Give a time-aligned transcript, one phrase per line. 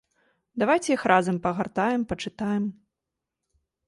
[0.61, 2.65] Давайце іх разам пагартаем, пачытаем.